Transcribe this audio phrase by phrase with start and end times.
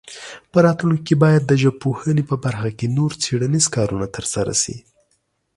[0.51, 4.75] په راتلونکي کې باید د ژبپوهنې په برخه کې نور څېړنیز کارونه ترسره شي.